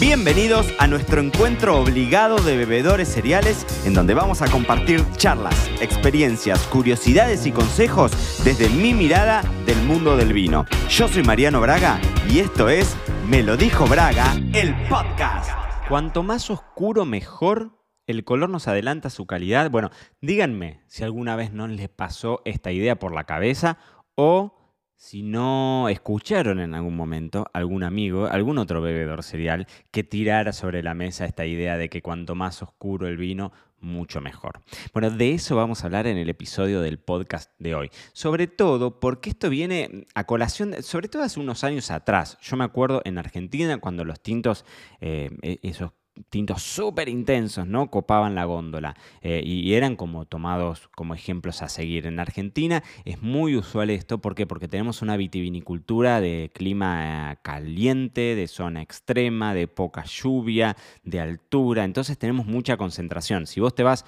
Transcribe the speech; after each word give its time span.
Bienvenidos 0.00 0.66
a 0.78 0.86
nuestro 0.86 1.20
encuentro 1.20 1.78
obligado 1.78 2.36
de 2.36 2.56
bebedores 2.56 3.06
cereales 3.06 3.66
en 3.84 3.92
donde 3.92 4.14
vamos 4.14 4.40
a 4.40 4.50
compartir 4.50 5.04
charlas, 5.18 5.68
experiencias, 5.82 6.66
curiosidades 6.68 7.44
y 7.44 7.52
consejos 7.52 8.10
desde 8.42 8.70
mi 8.70 8.94
mirada 8.94 9.42
del 9.66 9.76
mundo 9.82 10.16
del 10.16 10.32
vino. 10.32 10.64
Yo 10.88 11.06
soy 11.06 11.22
Mariano 11.22 11.60
Braga 11.60 12.00
y 12.30 12.38
esto 12.38 12.70
es 12.70 12.96
Me 13.28 13.42
lo 13.42 13.58
dijo 13.58 13.86
Braga, 13.86 14.32
el 14.54 14.74
podcast. 14.88 15.50
Cuanto 15.86 16.22
más 16.22 16.48
oscuro 16.48 17.04
mejor, 17.04 17.78
el 18.06 18.24
color 18.24 18.48
nos 18.48 18.68
adelanta 18.68 19.10
su 19.10 19.26
calidad. 19.26 19.70
Bueno, 19.70 19.90
díganme 20.22 20.82
si 20.86 21.04
alguna 21.04 21.36
vez 21.36 21.52
no 21.52 21.68
les 21.68 21.90
pasó 21.90 22.40
esta 22.46 22.72
idea 22.72 22.98
por 22.98 23.12
la 23.12 23.24
cabeza 23.24 23.76
o 24.14 24.59
si 25.00 25.22
no 25.22 25.88
escucharon 25.88 26.60
en 26.60 26.74
algún 26.74 26.94
momento 26.94 27.46
algún 27.54 27.84
amigo, 27.84 28.26
algún 28.26 28.58
otro 28.58 28.82
bebedor 28.82 29.22
cereal 29.22 29.66
que 29.90 30.04
tirara 30.04 30.52
sobre 30.52 30.82
la 30.82 30.92
mesa 30.92 31.24
esta 31.24 31.46
idea 31.46 31.78
de 31.78 31.88
que 31.88 32.02
cuanto 32.02 32.34
más 32.34 32.62
oscuro 32.62 33.08
el 33.08 33.16
vino, 33.16 33.50
mucho 33.80 34.20
mejor. 34.20 34.60
Bueno, 34.92 35.10
de 35.10 35.32
eso 35.32 35.56
vamos 35.56 35.82
a 35.82 35.86
hablar 35.86 36.06
en 36.06 36.18
el 36.18 36.28
episodio 36.28 36.82
del 36.82 36.98
podcast 36.98 37.50
de 37.58 37.74
hoy. 37.74 37.90
Sobre 38.12 38.46
todo 38.46 39.00
porque 39.00 39.30
esto 39.30 39.48
viene 39.48 40.06
a 40.14 40.24
colación, 40.24 40.82
sobre 40.82 41.08
todo 41.08 41.22
hace 41.22 41.40
unos 41.40 41.64
años 41.64 41.90
atrás. 41.90 42.36
Yo 42.42 42.58
me 42.58 42.64
acuerdo 42.64 43.00
en 43.06 43.16
Argentina 43.16 43.78
cuando 43.78 44.04
los 44.04 44.20
tintos, 44.20 44.66
eh, 45.00 45.30
e-, 45.40 45.60
esos 45.62 45.92
tintos 46.28 46.62
súper 46.62 47.08
intensos, 47.08 47.66
¿no? 47.66 47.90
Copaban 47.90 48.34
la 48.34 48.44
góndola 48.44 48.96
eh, 49.22 49.42
y 49.44 49.74
eran 49.74 49.96
como 49.96 50.24
tomados 50.24 50.88
como 50.94 51.14
ejemplos 51.14 51.62
a 51.62 51.68
seguir. 51.68 52.06
En 52.06 52.20
Argentina 52.20 52.82
es 53.04 53.22
muy 53.22 53.56
usual 53.56 53.90
esto, 53.90 54.18
¿por 54.18 54.34
qué? 54.34 54.46
Porque 54.46 54.68
tenemos 54.68 55.02
una 55.02 55.16
vitivinicultura 55.16 56.20
de 56.20 56.50
clima 56.54 57.38
caliente, 57.42 58.34
de 58.34 58.48
zona 58.48 58.82
extrema, 58.82 59.54
de 59.54 59.68
poca 59.68 60.04
lluvia, 60.04 60.76
de 61.04 61.20
altura, 61.20 61.84
entonces 61.84 62.18
tenemos 62.18 62.46
mucha 62.46 62.76
concentración. 62.76 63.46
Si 63.46 63.60
vos 63.60 63.74
te 63.74 63.82
vas, 63.82 64.04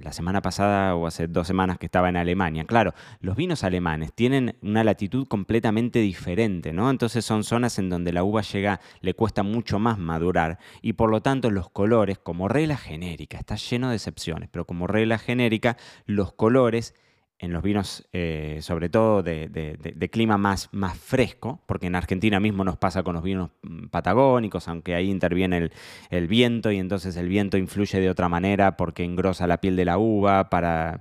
la 0.00 0.12
semana 0.12 0.42
pasada 0.42 0.94
o 0.94 1.06
hace 1.06 1.28
dos 1.28 1.46
semanas 1.46 1.78
que 1.78 1.86
estaba 1.86 2.08
en 2.08 2.16
Alemania. 2.16 2.64
Claro, 2.64 2.94
los 3.20 3.36
vinos 3.36 3.64
alemanes 3.64 4.12
tienen 4.12 4.56
una 4.62 4.84
latitud 4.84 5.26
completamente 5.26 6.00
diferente, 6.00 6.72
¿no? 6.72 6.90
Entonces 6.90 7.24
son 7.24 7.44
zonas 7.44 7.78
en 7.78 7.88
donde 7.90 8.12
la 8.12 8.24
uva 8.24 8.42
llega, 8.42 8.80
le 9.00 9.14
cuesta 9.14 9.42
mucho 9.42 9.78
más 9.78 9.98
madurar 9.98 10.58
y 10.82 10.94
por 10.94 11.10
lo 11.10 11.22
tanto 11.22 11.50
los 11.50 11.70
colores, 11.70 12.18
como 12.18 12.48
regla 12.48 12.76
genérica, 12.76 13.38
está 13.38 13.56
lleno 13.56 13.90
de 13.90 13.96
excepciones, 13.96 14.48
pero 14.50 14.66
como 14.66 14.86
regla 14.86 15.18
genérica, 15.18 15.76
los 16.06 16.32
colores 16.32 16.94
en 17.38 17.52
los 17.52 17.62
vinos, 17.62 18.08
eh, 18.12 18.58
sobre 18.62 18.88
todo 18.88 19.22
de, 19.22 20.10
clima 20.10 20.38
más, 20.38 20.68
más, 20.72 20.98
fresco, 20.98 21.62
porque 21.66 21.86
en 21.86 21.94
Argentina 21.94 22.40
mismo 22.40 22.64
nos 22.64 22.76
pasa 22.76 23.02
con 23.02 23.14
los 23.14 23.22
vinos 23.22 23.50
mm, 23.62 23.86
patagónicos, 23.86 24.66
aunque 24.68 24.94
ahí 24.94 25.08
interviene 25.08 25.70
el, 26.10 26.26
viento 26.26 26.72
y 26.72 26.78
entonces 26.78 27.16
el 27.16 27.28
viento 27.28 27.56
influye 27.56 28.00
de 28.00 28.10
otra 28.10 28.28
manera 28.28 28.76
porque 28.76 29.04
engrosa 29.04 29.46
la 29.46 29.60
piel 29.60 29.76
de 29.76 29.84
la 29.84 29.98
uva 29.98 30.50
para... 30.50 31.00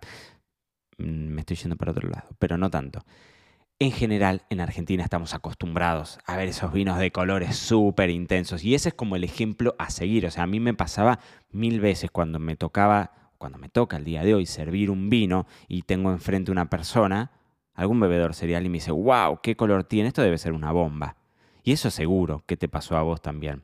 Mm, 1.00 1.28
me 1.34 1.42
estoy 1.42 1.58
yendo 1.58 1.76
para 1.76 1.92
otro 1.92 2.08
lado, 2.08 2.30
pero 2.40 2.58
no 2.58 2.70
tanto. 2.70 3.04
En 3.80 3.92
general, 3.92 4.44
en 4.50 4.60
Argentina 4.60 5.04
estamos 5.04 5.34
acostumbrados 5.36 6.20
a 6.26 6.36
ver 6.36 6.48
esos 6.48 6.74
vinos 6.74 6.98
de 6.98 7.12
colores 7.12 7.56
súper 7.56 8.10
intensos 8.10 8.64
y 8.64 8.74
ese 8.74 8.90
es 8.90 8.96
como 8.96 9.16
el 9.16 9.24
ejemplo 9.24 9.76
a 9.78 9.92
seguir. 9.92 10.26
O 10.26 10.32
sea, 10.32 10.44
a 10.44 10.48
mí 10.48 10.60
me 10.60 10.74
pasaba 10.74 11.20
mil 11.52 11.80
veces 11.80 12.10
cuando 12.10 12.40
me 12.40 12.56
tocaba 12.56 13.27
cuando 13.38 13.58
me 13.58 13.70
toca 13.70 13.98
el 13.98 14.04
día 14.04 14.24
de 14.24 14.34
hoy 14.34 14.46
servir 14.46 14.90
un 14.90 15.10
vino 15.10 15.46
y 15.68 15.84
tengo 15.84 16.12
enfrente 16.12 16.52
una 16.52 16.70
persona, 16.70 17.32
algún 17.74 18.00
bebedor 18.00 18.34
cereal 18.34 18.66
y 18.66 18.70
me 18.70 18.78
dice, 18.78 18.92
wow, 18.92 19.40
qué 19.42 19.56
color 19.56 19.84
tiene, 19.84 20.10
esto 20.10 20.22
debe 20.22 20.38
ser 20.38 20.54
una 20.54 20.72
bomba. 20.72 21.16
Y 21.64 21.72
eso 21.74 21.92
seguro 21.92 22.44
que 22.46 22.58
te 22.58 22.68
pasó 22.68 22.98
a 22.98 23.04
vos 23.04 23.22
también. 23.22 23.64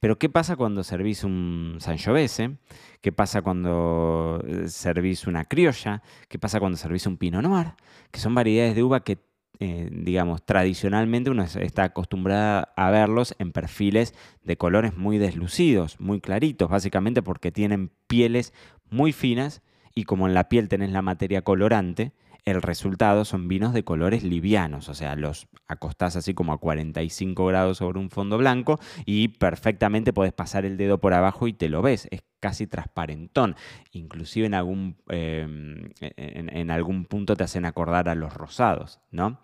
Pero 0.00 0.18
¿qué 0.18 0.28
pasa 0.28 0.56
cuando 0.56 0.82
servís 0.82 1.24
un 1.24 1.76
Sangiovese? 1.80 2.56
¿Qué 3.00 3.12
pasa 3.12 3.42
cuando 3.42 4.42
eh, 4.46 4.68
servís 4.68 5.26
una 5.26 5.44
criolla? 5.44 6.02
¿Qué 6.28 6.38
pasa 6.38 6.58
cuando 6.58 6.76
servís 6.76 7.06
un 7.06 7.16
Pinot 7.16 7.42
Noir? 7.42 7.74
Que 8.10 8.20
son 8.20 8.34
variedades 8.34 8.74
de 8.74 8.82
uva 8.82 9.04
que 9.04 9.18
eh, 9.62 9.90
digamos, 9.92 10.42
tradicionalmente 10.42 11.28
uno 11.28 11.42
está 11.42 11.84
acostumbrada 11.84 12.72
a 12.76 12.90
verlos 12.90 13.34
en 13.38 13.52
perfiles 13.52 14.14
de 14.42 14.56
colores 14.56 14.96
muy 14.96 15.18
deslucidos, 15.18 16.00
muy 16.00 16.22
claritos, 16.22 16.70
básicamente 16.70 17.20
porque 17.20 17.52
tienen 17.52 17.90
pieles 18.06 18.54
muy 18.90 19.12
finas 19.12 19.62
y 19.94 20.04
como 20.04 20.26
en 20.26 20.34
la 20.34 20.48
piel 20.48 20.68
tenés 20.68 20.90
la 20.90 21.02
materia 21.02 21.42
colorante, 21.42 22.12
el 22.44 22.62
resultado 22.62 23.24
son 23.24 23.48
vinos 23.48 23.74
de 23.74 23.84
colores 23.84 24.24
livianos, 24.24 24.88
o 24.88 24.94
sea, 24.94 25.16
los 25.16 25.48
acostás 25.66 26.16
así 26.16 26.34
como 26.34 26.52
a 26.52 26.58
45 26.58 27.46
grados 27.46 27.78
sobre 27.78 27.98
un 27.98 28.10
fondo 28.10 28.38
blanco 28.38 28.80
y 29.04 29.28
perfectamente 29.28 30.12
podés 30.12 30.32
pasar 30.32 30.64
el 30.64 30.76
dedo 30.76 30.98
por 30.98 31.12
abajo 31.12 31.48
y 31.48 31.52
te 31.52 31.68
lo 31.68 31.82
ves, 31.82 32.08
es 32.10 32.22
casi 32.40 32.66
transparentón, 32.66 33.56
inclusive 33.92 34.46
en 34.46 34.54
algún, 34.54 34.96
em, 35.08 35.90
en, 36.00 36.70
algún 36.70 37.04
punto 37.04 37.36
te 37.36 37.44
hacen 37.44 37.66
acordar 37.66 38.08
a 38.08 38.14
los 38.14 38.32
rosados, 38.32 39.00
¿no? 39.10 39.40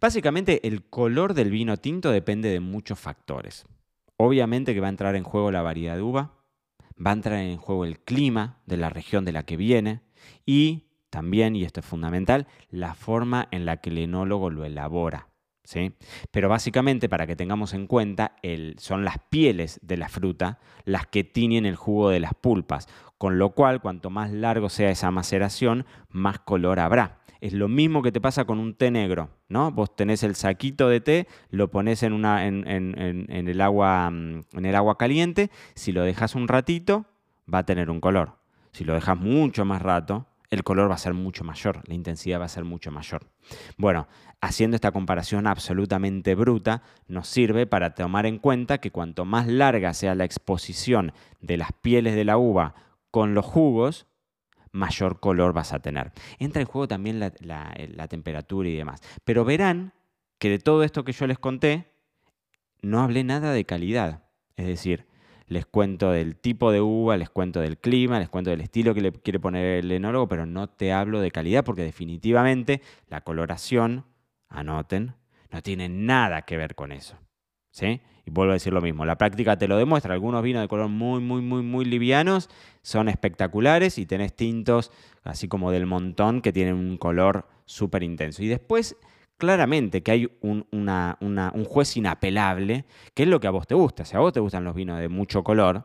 Básicamente 0.00 0.66
el 0.66 0.82
color 0.82 1.34
del 1.34 1.50
vino 1.50 1.76
tinto 1.76 2.10
depende 2.10 2.48
de 2.48 2.60
muchos 2.60 2.98
factores. 2.98 3.64
Obviamente 4.16 4.74
que 4.74 4.80
va 4.80 4.88
a 4.88 4.90
entrar 4.90 5.14
en 5.14 5.22
juego 5.22 5.50
la 5.50 5.62
variedad 5.62 5.96
de 5.96 6.02
uva, 6.02 6.32
va 6.98 7.10
a 7.10 7.14
entrar 7.14 7.38
en 7.38 7.56
juego 7.56 7.84
el 7.84 8.00
clima 8.00 8.60
de 8.66 8.76
la 8.76 8.90
región 8.90 9.24
de 9.24 9.32
la 9.32 9.44
que 9.44 9.56
viene 9.56 10.00
y 10.46 10.84
también, 11.10 11.54
y 11.54 11.62
esto 11.62 11.80
es 11.80 11.86
fundamental, 11.86 12.48
la 12.70 12.94
forma 12.94 13.46
en 13.52 13.66
la 13.66 13.76
que 13.76 13.90
el 13.90 13.98
enólogo 13.98 14.50
lo 14.50 14.64
elabora. 14.64 15.28
¿sí? 15.62 15.94
Pero 16.30 16.48
básicamente, 16.48 17.08
para 17.08 17.26
que 17.26 17.36
tengamos 17.36 17.72
en 17.72 17.86
cuenta, 17.86 18.36
son 18.78 19.04
las 19.04 19.18
pieles 19.30 19.78
de 19.82 19.96
la 19.96 20.08
fruta 20.08 20.58
las 20.84 21.06
que 21.06 21.22
tiñen 21.22 21.66
el 21.66 21.76
jugo 21.76 22.10
de 22.10 22.20
las 22.20 22.34
pulpas, 22.34 22.88
con 23.16 23.38
lo 23.38 23.50
cual, 23.50 23.80
cuanto 23.80 24.10
más 24.10 24.32
largo 24.32 24.68
sea 24.68 24.90
esa 24.90 25.10
maceración, 25.10 25.86
más 26.08 26.40
color 26.40 26.80
habrá. 26.80 27.23
Es 27.44 27.52
lo 27.52 27.68
mismo 27.68 28.00
que 28.00 28.10
te 28.10 28.22
pasa 28.22 28.46
con 28.46 28.58
un 28.58 28.72
té 28.72 28.90
negro, 28.90 29.28
¿no? 29.50 29.70
Vos 29.70 29.94
tenés 29.94 30.22
el 30.22 30.34
saquito 30.34 30.88
de 30.88 31.02
té, 31.02 31.28
lo 31.50 31.70
pones 31.70 32.02
en, 32.02 32.24
en, 32.24 33.28
el 33.28 33.60
agua, 33.60 34.08
mm, 34.08 34.44
en 34.54 34.64
el 34.64 34.74
agua 34.74 34.96
caliente, 34.96 35.50
si 35.74 35.92
lo 35.92 36.04
dejas 36.04 36.34
un 36.36 36.48
ratito, 36.48 37.04
va 37.52 37.58
a 37.58 37.66
tener 37.66 37.90
un 37.90 38.00
color. 38.00 38.38
Si 38.72 38.82
lo 38.82 38.94
dejas 38.94 39.18
mucho 39.18 39.66
más 39.66 39.82
rato, 39.82 40.26
el 40.48 40.64
color 40.64 40.88
va 40.88 40.94
a 40.94 40.96
ser 40.96 41.12
mucho 41.12 41.44
mayor, 41.44 41.82
la 41.86 41.92
intensidad 41.92 42.40
va 42.40 42.46
a 42.46 42.48
ser 42.48 42.64
mucho 42.64 42.90
mayor. 42.90 43.26
Bueno, 43.76 44.08
haciendo 44.40 44.74
esta 44.74 44.92
comparación 44.92 45.46
absolutamente 45.46 46.34
bruta, 46.34 46.80
nos 47.08 47.28
sirve 47.28 47.66
para 47.66 47.94
tomar 47.94 48.24
en 48.24 48.38
cuenta 48.38 48.78
que 48.78 48.90
cuanto 48.90 49.26
más 49.26 49.48
larga 49.48 49.92
sea 49.92 50.14
la 50.14 50.24
exposición 50.24 51.12
de 51.42 51.58
las 51.58 51.72
pieles 51.72 52.14
de 52.14 52.24
la 52.24 52.38
uva 52.38 52.74
con 53.10 53.34
los 53.34 53.44
jugos, 53.44 54.06
mayor 54.74 55.20
color 55.20 55.52
vas 55.52 55.72
a 55.72 55.78
tener. 55.78 56.12
Entra 56.38 56.60
en 56.60 56.68
juego 56.68 56.88
también 56.88 57.20
la, 57.20 57.32
la 57.40 58.08
temperatura 58.08 58.68
y 58.68 58.76
demás. 58.76 59.00
Pero 59.24 59.44
verán 59.44 59.94
que 60.38 60.50
de 60.50 60.58
todo 60.58 60.82
esto 60.82 61.04
que 61.04 61.12
yo 61.12 61.26
les 61.26 61.38
conté, 61.38 61.86
no 62.82 63.00
hablé 63.00 63.24
nada 63.24 63.52
de 63.52 63.64
calidad. 63.64 64.24
Es 64.56 64.66
decir, 64.66 65.06
les 65.46 65.66
cuento 65.66 66.10
del 66.10 66.36
tipo 66.36 66.72
de 66.72 66.80
uva, 66.80 67.16
les 67.16 67.30
cuento 67.30 67.60
del 67.60 67.78
clima, 67.78 68.18
les 68.18 68.28
cuento 68.28 68.50
del 68.50 68.60
estilo 68.60 68.94
que 68.94 69.00
le 69.00 69.12
quiere 69.12 69.40
poner 69.40 69.84
el 69.84 69.92
enólogo, 69.92 70.28
pero 70.28 70.46
no 70.46 70.68
te 70.68 70.92
hablo 70.92 71.20
de 71.20 71.30
calidad 71.30 71.64
porque 71.64 71.82
definitivamente 71.82 72.82
la 73.08 73.20
coloración, 73.22 74.04
anoten, 74.48 75.14
no 75.50 75.62
tiene 75.62 75.88
nada 75.88 76.42
que 76.42 76.56
ver 76.56 76.74
con 76.74 76.92
eso. 76.92 77.16
¿Sí? 77.74 78.00
Y 78.24 78.30
vuelvo 78.30 78.52
a 78.52 78.54
decir 78.54 78.72
lo 78.72 78.80
mismo, 78.80 79.04
la 79.04 79.18
práctica 79.18 79.58
te 79.58 79.66
lo 79.66 79.76
demuestra. 79.76 80.14
Algunos 80.14 80.44
vinos 80.44 80.62
de 80.62 80.68
color 80.68 80.88
muy, 80.88 81.20
muy, 81.20 81.42
muy, 81.42 81.62
muy 81.62 81.84
livianos 81.84 82.48
son 82.82 83.08
espectaculares 83.08 83.98
y 83.98 84.06
tenés 84.06 84.32
tintos 84.32 84.92
así 85.24 85.48
como 85.48 85.72
del 85.72 85.84
montón 85.84 86.40
que 86.40 86.52
tienen 86.52 86.74
un 86.74 86.96
color 86.98 87.48
súper 87.64 88.04
intenso. 88.04 88.44
Y 88.44 88.46
después 88.46 88.96
claramente 89.38 90.04
que 90.04 90.12
hay 90.12 90.30
un, 90.40 90.64
juez 91.66 91.96
inapelable, 91.96 92.84
que 93.12 93.24
es 93.24 93.28
lo 93.28 93.40
que 93.40 93.48
a 93.48 93.50
vos 93.50 93.66
te 93.66 93.74
gusta. 93.74 94.04
Si 94.04 94.14
a 94.14 94.20
vos 94.20 94.32
te 94.32 94.38
gustan 94.38 94.62
los 94.62 94.76
vinos 94.76 95.00
de 95.00 95.08
mucho 95.08 95.42
color, 95.42 95.84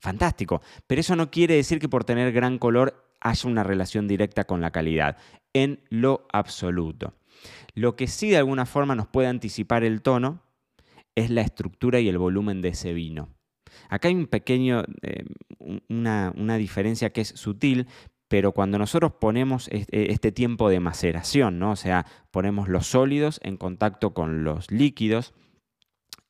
fantástico. 0.00 0.62
Pero 0.86 1.02
eso 1.02 1.14
no 1.14 1.30
quiere 1.30 1.56
decir 1.56 1.78
que 1.78 1.90
por 1.90 2.04
tener 2.04 2.32
gran 2.32 2.58
color 2.58 3.04
haya 3.20 3.50
una 3.50 3.64
relación 3.64 4.08
directa 4.08 4.44
con 4.44 4.62
la 4.62 4.70
calidad, 4.70 5.18
en 5.52 5.84
lo 5.90 6.26
absoluto. 6.32 7.12
Lo 7.74 7.96
que 7.96 8.06
sí 8.06 8.30
de 8.30 8.38
alguna 8.38 8.64
forma 8.64 8.94
nos 8.94 9.08
puede 9.08 9.28
anticipar 9.28 9.84
el 9.84 10.00
tono 10.00 10.47
es 11.18 11.30
la 11.30 11.42
estructura 11.42 12.00
y 12.00 12.08
el 12.08 12.18
volumen 12.18 12.62
de 12.62 12.70
ese 12.70 12.92
vino. 12.92 13.28
Acá 13.88 14.08
hay 14.08 14.14
un 14.14 14.26
pequeño, 14.26 14.84
eh, 15.02 15.24
una, 15.88 16.32
una 16.36 16.56
diferencia 16.56 17.10
que 17.10 17.22
es 17.22 17.28
sutil, 17.28 17.86
pero 18.28 18.52
cuando 18.52 18.78
nosotros 18.78 19.12
ponemos 19.18 19.68
eh, 19.68 19.86
este 19.90 20.32
tiempo 20.32 20.68
de 20.68 20.80
maceración, 20.80 21.58
¿no? 21.58 21.72
o 21.72 21.76
sea, 21.76 22.06
ponemos 22.30 22.68
los 22.68 22.86
sólidos 22.86 23.40
en 23.42 23.56
contacto 23.56 24.12
con 24.12 24.44
los 24.44 24.70
líquidos, 24.70 25.34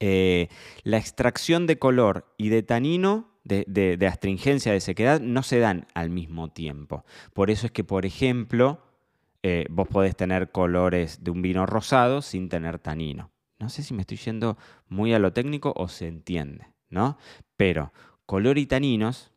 eh, 0.01 0.49
la 0.85 0.99
extracción 0.99 1.67
de 1.67 1.79
color 1.79 2.33
y 2.39 2.51
de 2.51 2.63
tanino, 2.63 3.29
de, 3.45 3.99
astringencia, 4.07 4.73
de 4.73 4.81
sequedad, 4.81 5.21
no 5.21 5.43
se 5.43 5.59
dan 5.59 5.87
al 5.95 6.11
mismo 6.11 6.49
tiempo. 6.53 7.05
Por 7.33 7.51
eso 7.51 7.65
es 7.65 7.73
que, 7.73 7.83
por 7.83 8.05
ejemplo, 8.05 8.83
vos 9.71 9.89
podés 9.89 10.15
tener 10.15 10.53
colores 10.53 11.25
de 11.25 11.31
un 11.31 11.41
vino 11.41 11.65
rosado 11.65 12.21
sin 12.21 12.51
tener 12.51 12.79
tanino. 12.79 13.31
No 13.59 13.69
sé 13.69 13.83
si 13.83 13.95
me 13.95 14.03
estoy 14.03 14.19
yendo 14.19 14.57
muy 14.89 15.15
a 15.15 15.19
lo 15.19 15.33
técnico 15.33 15.73
o 15.77 15.89
se 15.89 16.07
entiende. 16.07 16.67
¿no? 16.91 17.19
Pero 17.57 17.93
color 18.27 18.59
y 18.59 18.67
taninos, 18.67 19.33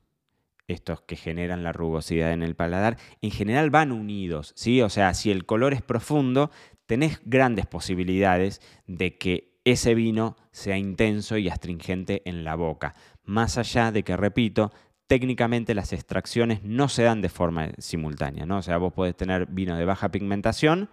estos 0.68 1.02
que 1.02 1.16
generan 1.16 1.64
la 1.64 1.74
rugosidad 1.74 2.32
en 2.32 2.44
el 2.44 2.56
paladar, 2.56 2.98
en 3.22 3.32
general 3.32 3.70
van 3.70 3.92
unidos, 3.92 4.54
¿sí? 4.56 4.82
O 4.82 4.90
sea, 4.90 5.14
si 5.14 5.32
el 5.32 5.46
color 5.46 5.74
es 5.74 5.82
profundo, 5.82 6.50
tenés 6.86 7.22
grandes 7.26 7.66
posibilidades 7.66 8.62
de 8.88 9.18
que 9.18 9.60
ese 9.64 9.96
vino 9.96 10.38
sea 10.52 10.78
intenso 10.78 11.38
y 11.38 11.50
astringente 11.50 12.22
en 12.26 12.44
la 12.44 12.56
boca. 12.56 12.96
Más 13.24 13.58
allá 13.58 13.92
de 13.92 14.04
que, 14.04 14.18
repito, 14.18 14.72
técnicamente 15.08 15.76
las 15.76 15.94
extracciones 15.94 16.64
no 16.64 16.88
se 16.88 17.04
dan 17.04 17.22
de 17.22 17.30
forma 17.30 17.70
simultánea, 17.78 18.46
¿no? 18.46 18.58
O 18.58 18.62
sea, 18.62 18.78
vos 18.78 18.94
podés 18.94 19.16
tener 19.16 19.46
vino 19.48 19.78
de 19.78 19.86
baja 19.86 20.10
pigmentación 20.10 20.90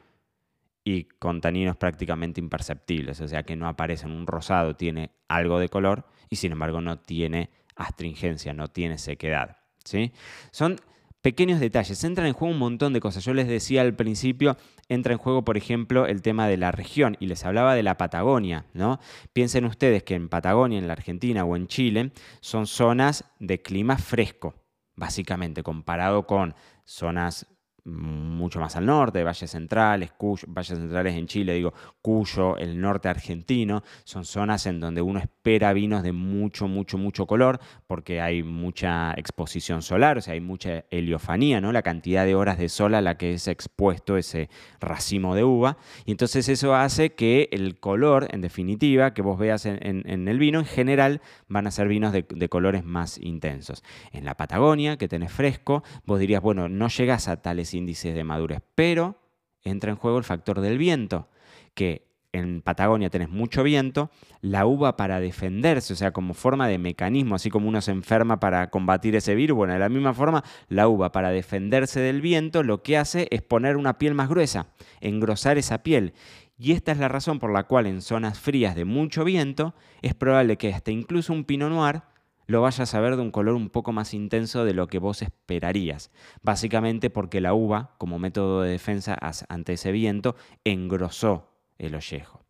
y 0.89 1.05
con 1.05 1.43
taninos 1.43 1.77
prácticamente 1.77 2.41
imperceptibles, 2.41 3.21
o 3.21 3.29
sea 3.29 3.43
que 3.43 3.57
no 3.57 3.69
aparece 3.69 4.07
en 4.07 4.13
un 4.13 4.27
rosado, 4.27 4.75
tiene 4.75 5.11
algo 5.29 5.59
de 5.59 5.69
color 5.69 6.07
y 6.31 6.37
sin 6.37 6.53
embargo 6.53 6.81
no 6.81 6.99
tiene 6.99 7.51
astringencia, 7.77 8.55
no 8.55 8.69
tiene 8.69 8.97
sequedad. 8.97 9.59
¿sí? 9.85 10.13
Son 10.51 10.81
pequeños 11.21 11.61
detalles, 11.61 12.03
entran 12.05 12.27
en 12.27 12.33
juego 12.33 12.55
un 12.55 12.59
montón 12.59 12.95
de 12.95 13.01
cosas. 13.01 13.23
Yo 13.23 13.35
les 13.35 13.49
decía 13.49 13.83
al 13.83 13.97
principio, 13.97 14.57
entra 14.89 15.13
en 15.13 15.19
juego, 15.19 15.45
por 15.45 15.59
ejemplo, 15.59 16.07
el 16.07 16.23
tema 16.23 16.49
de 16.49 16.57
la 16.57 16.73
región 16.73 17.19
y 17.21 17.27
les 17.27 17.45
hablaba 17.45 17.75
de 17.75 17.83
la 17.83 17.99
Patagonia, 17.99 18.65
¿no? 18.73 18.99
Piensen 19.35 19.67
ustedes 19.67 20.05
que 20.05 20.15
en 20.15 20.31
Patagonia, 20.31 20.79
en 20.79 20.87
la 20.87 20.95
Argentina 20.95 21.45
o 21.45 21.55
en 21.55 21.67
Chile, 21.67 22.13
son 22.41 22.67
zonas 22.67 23.27
de 23.41 23.61
clima 23.61 23.99
fresco, 23.99 24.55
básicamente, 24.97 25.63
comparado 25.63 26.27
con 26.27 26.55
zonas 26.87 27.47
mucho 27.89 28.61
más 28.61 28.77
al 28.77 28.87
norte, 28.87 29.25
valles 29.25 29.51
centrales, 29.51 30.13
valles 30.47 30.79
centrales 30.79 31.15
en 31.15 31.27
Chile, 31.27 31.55
digo, 31.55 31.73
Cuyo, 32.01 32.57
el 32.57 32.81
norte 32.81 33.09
argentino, 33.09 33.83
son 34.05 34.25
zonas 34.25 34.67
en 34.67 34.81
donde 34.81 35.03
uno 35.03 35.19
espera 35.19 35.73
vinos 35.73 36.03
de 36.03 36.13
mucho, 36.13 36.69
mucho, 36.69 36.99
mucho 36.99 37.27
color, 37.27 37.61
porque 37.87 38.21
hay 38.21 38.43
mucha 38.43 39.13
exposición 39.17 39.83
solar, 39.83 40.19
o 40.19 40.21
sea, 40.21 40.35
hay 40.35 40.41
mucha 40.41 40.85
heliofanía, 40.91 41.61
¿no? 41.61 41.73
La 41.73 41.83
cantidad 41.83 42.25
de 42.25 42.35
horas 42.35 42.59
de 42.59 42.69
sol 42.69 42.95
a 42.95 43.01
la 43.01 43.17
que 43.17 43.35
es 43.35 43.49
expuesto 43.49 44.17
ese 44.17 44.49
racimo 44.81 45.35
de 45.35 45.45
uva, 45.45 45.77
y 46.05 46.13
entonces 46.13 46.49
eso 46.49 46.75
hace 46.75 47.15
que 47.15 47.49
el 47.53 47.79
color, 47.79 48.29
en 48.31 48.41
definitiva, 48.41 49.15
que 49.15 49.23
vos 49.23 49.39
veas 49.39 49.67
en, 49.67 50.29
el 50.29 50.39
vino, 50.39 50.59
en 50.59 50.67
general, 50.67 51.21
van 51.49 51.67
a 51.67 51.71
ser 51.71 51.89
vinos 51.89 52.13
de, 52.13 52.49
colores 52.49 52.85
más 52.85 53.19
intensos. 53.19 53.83
En 54.13 54.25
la 54.25 54.35
Patagonia, 54.35 54.97
que 54.97 55.09
tenés 55.09 55.33
fresco, 55.33 55.83
vos 56.07 56.19
dirías, 56.19 56.41
bueno, 56.41 56.69
no 56.69 56.89
llegas 56.89 57.29
a 57.29 57.43
tales 57.43 57.75
índices 57.79 58.15
de 58.15 58.25
madurez, 58.25 58.61
pero 58.75 59.17
entra 59.63 59.91
en 59.91 59.97
juego 59.97 60.19
el 60.19 60.25
factor 60.25 60.61
del 60.61 60.79
viento, 60.79 61.29
que 61.75 62.09
en 62.33 62.61
Patagonia 62.61 63.11
tenés 63.11 63.31
mucho 63.31 63.63
viento, 63.63 64.11
la 64.41 64.67
uva 64.67 64.97
para 64.97 65.21
defenderse, 65.21 65.95
o 65.95 65.97
sea, 65.97 66.13
como 66.13 66.35
forma 66.35 66.69
de 66.69 66.79
mecanismo, 66.79 67.35
así 67.35 67.51
como 67.51 67.69
uno 67.69 67.81
se 67.81 67.91
enferma 67.91 68.39
para 68.39 68.69
combatir 68.71 69.17
ese 69.17 69.35
virus, 69.35 69.57
bueno, 69.57 69.73
de 69.73 69.79
la 69.79 69.89
misma 69.89 70.13
forma, 70.13 70.45
la 70.69 70.89
uva 70.89 71.11
para 71.11 71.31
defenderse 71.31 72.01
del 72.01 72.21
viento 72.21 72.63
lo 72.63 72.83
que 72.83 72.99
hace 72.99 73.29
es 73.31 73.43
poner 73.43 73.77
una 73.77 73.99
piel 73.99 74.15
más 74.15 74.29
gruesa, 74.29 74.69
engrosar 75.01 75.59
esa 75.59 75.83
piel. 75.83 76.13
Y 76.59 76.73
esta 76.73 76.93
es 76.93 76.99
la 76.99 77.09
razón 77.09 77.39
por 77.39 77.53
la 77.53 77.65
cual 77.65 77.87
en 77.87 78.03
zonas 78.03 78.41
frías 78.41 78.75
de 78.75 78.85
mucho 78.85 79.25
viento 79.25 79.75
es 80.03 80.15
probable 80.15 80.57
que 80.57 80.75
hasta 80.75 80.91
incluso 80.91 81.33
un 81.33 81.45
Pinot 81.45 81.71
Noir 81.71 82.03
lo 82.49 82.63
vayas 82.63 82.95
a 82.95 83.01
ver 83.01 83.15
de 83.15 83.23
un 83.23 83.31
color 83.31 83.55
un 83.55 83.69
poco 83.69 83.93
más 83.93 84.15
intenso 84.15 84.65
de 84.65 84.73
lo 84.73 84.89
que 84.89 84.99
vos 84.99 85.21
esperarías. 85.23 86.11
Básicamente 86.43 87.11
porque 87.11 87.43
la 87.43 87.53
uva, 87.53 87.95
como 87.99 88.19
método 88.19 88.63
de 88.63 88.71
defensa 88.71 89.17
ante 89.49 89.75
ese 89.75 89.93
viento, 89.93 90.35
engrosó 90.65 91.53
el 91.77 91.95
ollejo. 91.95 92.43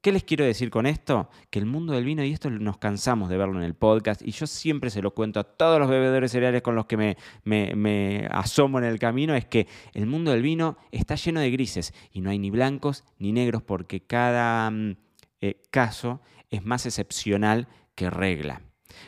¿Qué 0.00 0.10
les 0.10 0.24
quiero 0.24 0.44
decir 0.44 0.70
con 0.70 0.86
esto? 0.86 1.28
Que 1.50 1.60
el 1.60 1.66
mundo 1.66 1.92
del 1.92 2.04
vino, 2.04 2.24
y 2.24 2.32
esto 2.32 2.50
nos 2.50 2.78
cansamos 2.78 3.28
de 3.28 3.36
verlo 3.36 3.58
en 3.58 3.64
el 3.64 3.74
podcast, 3.74 4.22
y 4.22 4.32
yo 4.32 4.48
siempre 4.48 4.90
se 4.90 5.02
lo 5.02 5.12
cuento 5.12 5.38
a 5.38 5.44
todos 5.44 5.78
los 5.78 5.88
bebedores 5.88 6.32
cereales 6.32 6.62
con 6.62 6.74
los 6.74 6.86
que 6.86 6.96
me, 6.96 7.16
me, 7.44 8.28
asomo 8.30 8.78
en 8.78 8.84
el 8.84 8.98
camino, 8.98 9.34
es 9.34 9.44
que 9.46 9.68
el 9.94 10.06
mundo 10.06 10.32
del 10.32 10.42
vino 10.42 10.78
está 10.90 11.14
lleno 11.14 11.40
de 11.40 11.50
grises, 11.50 11.94
y 12.12 12.20
no 12.20 12.30
hay 12.30 12.38
ni 12.38 12.50
blancos 12.50 13.04
ni 13.18 13.32
negros, 13.32 13.62
porque 13.62 14.00
cada 14.00 14.70
mm, 14.70 14.96
eh, 15.42 15.62
caso 15.70 16.20
es 16.50 16.64
más 16.64 16.86
excepcional 16.86 17.68
que 17.98 18.10
regla. 18.10 18.62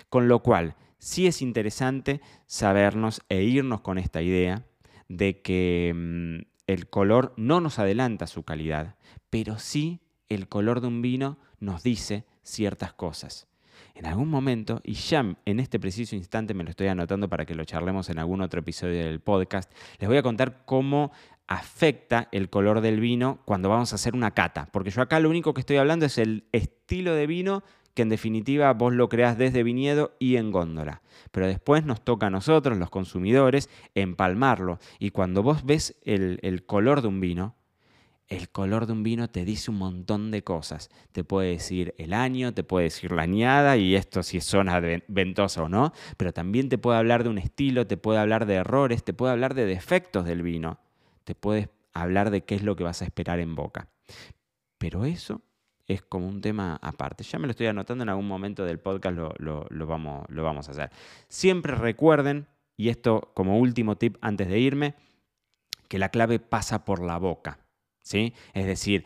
Con 0.08 0.26
lo 0.26 0.40
cual, 0.40 0.74
sí 0.98 1.28
es 1.28 1.42
interesante 1.42 2.20
sabernos 2.46 3.22
e 3.28 3.44
irnos 3.44 3.82
con 3.82 3.98
esta 3.98 4.20
idea 4.20 4.66
de 5.08 5.40
que 5.42 5.92
mm, 5.94 6.38
el 6.66 6.90
color 6.90 7.32
no 7.36 7.60
nos 7.60 7.78
adelanta 7.78 8.26
su 8.26 8.42
calidad, 8.42 8.96
pero 9.30 9.60
sí 9.60 10.00
el 10.28 10.48
color 10.48 10.80
de 10.80 10.88
un 10.88 11.02
vino 11.02 11.38
nos 11.60 11.84
dice 11.84 12.24
ciertas 12.42 12.92
cosas. 12.92 13.46
En 13.94 14.06
algún 14.06 14.28
momento, 14.28 14.80
y 14.82 14.94
ya 14.94 15.36
en 15.44 15.60
este 15.60 15.78
preciso 15.78 16.16
instante 16.16 16.52
me 16.52 16.64
lo 16.64 16.70
estoy 16.70 16.88
anotando 16.88 17.28
para 17.28 17.46
que 17.46 17.54
lo 17.54 17.64
charlemos 17.64 18.08
en 18.10 18.18
algún 18.18 18.40
otro 18.40 18.58
episodio 18.58 19.04
del 19.04 19.20
podcast, 19.20 19.70
les 20.00 20.08
voy 20.08 20.18
a 20.18 20.22
contar 20.22 20.64
cómo 20.64 21.12
afecta 21.46 22.28
el 22.32 22.50
color 22.50 22.80
del 22.80 22.98
vino 22.98 23.40
cuando 23.44 23.68
vamos 23.68 23.92
a 23.92 23.96
hacer 23.96 24.14
una 24.14 24.32
cata. 24.32 24.68
Porque 24.72 24.90
yo 24.90 25.00
acá 25.00 25.20
lo 25.20 25.30
único 25.30 25.54
que 25.54 25.60
estoy 25.60 25.76
hablando 25.76 26.06
es 26.06 26.18
el 26.18 26.48
estilo 26.52 27.14
de 27.14 27.26
vino 27.28 27.62
que 27.94 28.02
en 28.02 28.08
definitiva 28.08 28.72
vos 28.72 28.92
lo 28.92 29.08
creás 29.08 29.36
desde 29.38 29.62
viñedo 29.62 30.16
y 30.18 30.36
en 30.36 30.50
góndola. 30.50 31.02
Pero 31.30 31.46
después 31.46 31.84
nos 31.84 32.02
toca 32.02 32.26
a 32.26 32.30
nosotros, 32.30 32.78
los 32.78 32.90
consumidores, 32.90 33.68
empalmarlo. 33.94 34.78
Y 34.98 35.10
cuando 35.10 35.42
vos 35.42 35.64
ves 35.64 35.96
el, 36.04 36.64
color 36.66 37.02
de 37.02 37.08
un 37.08 37.20
vino, 37.20 37.56
el 38.28 38.48
color 38.48 38.86
de 38.86 38.92
un 38.92 39.02
vino 39.02 39.28
te 39.28 39.44
dice 39.44 39.70
un 39.70 39.78
montón 39.78 40.30
de 40.30 40.44
cosas. 40.44 40.88
Te 41.12 41.24
puede 41.24 41.50
decir 41.50 41.94
el 41.98 42.12
año, 42.12 42.54
te 42.54 42.62
puede 42.62 42.84
decir 42.84 43.10
la 43.12 43.22
añada 43.22 43.76
y 43.76 43.96
esto 43.96 44.22
si 44.22 44.38
es 44.38 44.44
zona 44.44 44.80
ventosa 45.08 45.64
o 45.64 45.68
no, 45.68 45.92
pero 46.16 46.32
también 46.32 46.68
te 46.68 46.78
puede 46.78 46.98
hablar 46.98 47.24
de 47.24 47.30
un 47.30 47.38
estilo, 47.38 47.86
te 47.86 47.96
puede 47.96 48.20
hablar 48.20 48.46
de 48.46 48.54
errores, 48.54 49.02
te 49.02 49.12
puede 49.12 49.32
hablar 49.32 49.54
de 49.54 49.66
defectos 49.66 50.24
del 50.24 50.42
vino, 50.42 50.78
te 51.24 51.34
puede 51.34 51.70
hablar 51.92 52.30
de 52.30 52.42
qué 52.42 52.54
es 52.54 52.62
lo 52.62 52.76
que 52.76 52.84
vas 52.84 53.02
a 53.02 53.04
esperar 53.04 53.40
en 53.40 53.56
boca. 53.56 53.88
Pero 54.78 55.04
eso 55.04 55.42
es 55.90 56.02
como 56.02 56.28
un 56.28 56.40
tema 56.40 56.78
aparte. 56.80 57.24
Ya 57.24 57.40
me 57.40 57.48
lo 57.48 57.50
estoy 57.50 57.66
anotando, 57.66 58.02
en 58.02 58.10
algún 58.10 58.28
momento 58.28 58.64
del 58.64 58.78
podcast 58.78 59.16
lo, 59.16 59.86
vamos, 59.86 60.24
lo 60.28 60.44
vamos 60.44 60.68
a 60.68 60.70
hacer. 60.70 60.90
Siempre 61.26 61.74
recuerden, 61.74 62.46
y 62.76 62.90
esto 62.90 63.32
como 63.34 63.58
último 63.58 63.96
tip 63.96 64.16
antes 64.20 64.48
de 64.48 64.60
irme, 64.60 64.94
que 65.88 65.98
la 65.98 66.10
clave 66.10 66.38
pasa 66.38 66.84
por 66.84 67.02
la 67.02 67.18
boca. 67.18 67.58
¿sí? 68.02 68.34
Es 68.54 68.66
decir, 68.66 69.04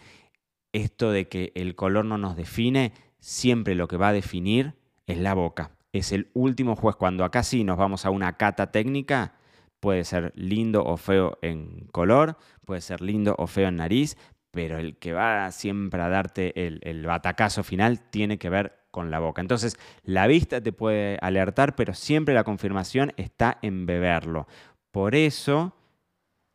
esto 0.74 1.10
de 1.10 1.26
que 1.26 1.52
el 1.54 1.74
color 1.74 2.04
no 2.04 2.18
nos 2.18 2.36
define, 2.36 2.92
siempre 3.18 3.74
lo 3.74 3.88
que 3.88 3.96
va 3.96 4.08
a 4.08 4.12
definir 4.12 4.74
es 5.06 5.16
la 5.16 5.32
boca. 5.32 5.70
Es 5.92 6.12
el 6.12 6.28
último 6.34 6.76
juez. 6.76 6.96
Cuando 6.96 7.24
acá 7.24 7.42
sí 7.44 7.64
nos 7.64 7.78
vamos 7.78 8.04
a 8.04 8.10
una 8.10 8.36
cata 8.36 8.70
técnica, 8.72 9.36
puede 9.80 10.04
ser 10.04 10.34
lindo 10.36 10.84
o 10.84 10.98
feo 10.98 11.38
en 11.40 11.86
color, 11.92 12.36
puede 12.66 12.82
ser 12.82 13.00
lindo 13.00 13.34
o 13.38 13.46
feo 13.46 13.68
en 13.68 13.76
nariz, 13.76 14.18
pero 14.54 14.78
el 14.78 14.96
que 14.96 15.12
va 15.12 15.50
siempre 15.50 16.00
a 16.00 16.08
darte 16.08 16.66
el, 16.66 17.04
batacazo 17.04 17.64
final 17.64 18.00
tiene 18.10 18.38
que 18.38 18.48
ver 18.48 18.84
con 18.92 19.10
la 19.10 19.18
boca. 19.18 19.42
Entonces, 19.42 19.76
la 20.04 20.28
vista 20.28 20.60
te 20.60 20.72
puede 20.72 21.18
alertar, 21.20 21.74
pero 21.74 21.92
siempre 21.92 22.34
la 22.34 22.44
confirmación 22.44 23.12
está 23.16 23.58
en 23.62 23.84
beberlo. 23.84 24.46
Por 24.92 25.16
eso 25.16 25.74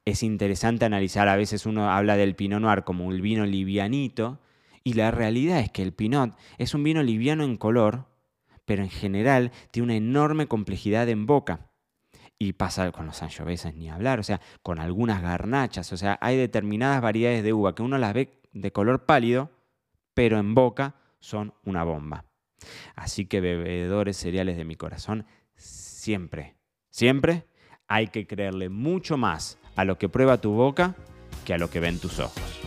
es 0.05 0.23
interesante 0.23 0.85
analizar, 0.85 1.27
a 1.27 1.35
veces 1.35 1.65
uno 1.65 1.91
habla 1.91 2.15
del 2.15 2.35
Pinot 2.35 2.61
Noir 2.61 2.83
como 2.83 3.05
un 3.05 3.21
vino 3.21 3.45
livianito, 3.45 4.39
y 4.85 4.93
la 4.93 5.11
realidad 5.11 5.59
es 5.59 5.69
que 5.69 5.83
el 5.83 5.91
Pinot 5.91 6.35
es 6.57 6.73
un 6.73 6.83
vino 6.83 7.03
liviano 7.03 7.43
en 7.43 7.57
color, 7.57 8.05
pero 8.63 8.81
en 8.81 8.89
general 8.89 9.51
tiene 9.71 9.85
una 9.85 9.95
enorme 9.95 10.47
complejidad 10.47 11.09
en 11.09 11.25
boca. 11.25 11.68
Y 12.41 12.53
pasa 12.53 12.91
con 12.93 13.05
los 13.05 13.22
anchoveses 13.22 13.75
ni 13.75 13.89
hablar, 13.89 14.19
o 14.19 14.24
sea, 14.24 14.39
con 14.63 14.79
algunas 14.79 15.22
garnachas, 15.22 15.91
o 15.91 15.98
sea, 15.98 16.17
hay 16.22 16.38
determinadas 16.38 17.01
variedades 17.01 17.43
de 17.43 17.51
uva 17.51 17.75
que 17.75 17.84
uno 17.84 17.98
las 17.98 18.13
ve 18.13 18.39
de 18.53 18.72
color 18.72 19.05
pálido, 19.05 19.51
pero 20.13 20.39
en 20.39 20.55
boca 20.55 20.96
son 21.19 21.53
una 21.65 21.84
bomba. 21.84 22.24
Así 22.96 23.25
que 23.25 23.41
bebedores 23.41 24.15
cereales 24.15 24.55
de 24.55 24.63
mi 24.63 24.77
corazón, 24.77 25.25
siempre, 25.55 26.55
siempre 26.89 27.46
hay 27.89 28.08
que 28.08 28.25
creerle 28.25 28.69
mucho 28.69 29.17
más 29.17 29.58
a 29.75 29.84
lo 29.84 29.98
que 29.98 30.08
prueba 30.08 30.39
tu 30.39 30.51
boca 30.51 30.96
que 31.43 31.53
a 31.53 31.58
lo 31.58 31.69
que 31.69 31.79
ven 31.81 32.00
tus 32.00 32.19
ojos. 32.19 32.60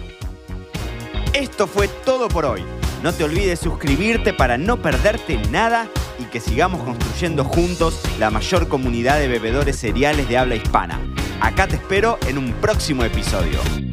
Esto 1.32 1.66
fue 1.66 1.88
todo 2.04 2.28
por 2.28 2.44
hoy. 2.44 2.62
No 3.02 3.12
te 3.12 3.24
olvides 3.24 3.58
suscribirte 3.58 4.34
para 4.34 4.58
no 4.58 4.82
perderte 4.82 5.38
nada 5.50 5.88
que 6.32 6.40
sigamos 6.40 6.82
construyendo 6.82 7.44
juntos 7.44 8.00
la 8.18 8.30
mayor 8.30 8.66
comunidad 8.66 9.18
de 9.20 9.28
bebedores 9.28 9.76
cereales 9.76 10.28
de 10.28 10.38
habla 10.38 10.56
hispana. 10.56 10.98
Acá 11.40 11.68
te 11.68 11.76
espero 11.76 12.18
en 12.26 12.38
un 12.38 12.52
próximo 12.54 13.04
episodio. 13.04 13.91